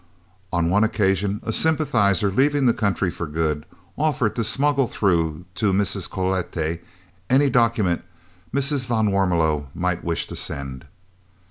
On 0.51 0.71
one 0.71 0.83
occasion 0.83 1.39
a 1.43 1.53
sympathiser, 1.53 2.31
leaving 2.31 2.65
the 2.65 2.73
country 2.73 3.11
for 3.11 3.27
good, 3.27 3.67
offered 3.99 4.33
to 4.35 4.43
smuggle 4.43 4.87
through 4.87 5.45
to 5.53 5.71
Mrs. 5.71 6.09
Cloete 6.09 6.81
any 7.29 7.51
document 7.51 8.01
Mrs. 8.51 8.87
van 8.87 9.11
Warmelo 9.11 9.67
might 9.75 10.03
wish 10.03 10.25
to 10.25 10.35
send. 10.35 10.85